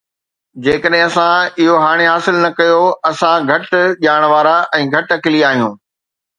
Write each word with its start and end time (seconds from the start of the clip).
جيڪڏهن 0.67 1.03
اسان 1.07 1.51
اهو 1.65 1.75
هاڻي 1.83 2.07
حاصل 2.13 2.41
نه 2.47 2.51
ڪيو، 2.61 2.81
اسان 3.11 3.47
گهٽ 3.53 3.79
ڄاڻ 4.07 4.29
وارا 4.35 4.57
۽ 4.83 4.93
گهٽ 4.99 5.19
عقلي 5.21 5.49
آهيون 5.55 5.81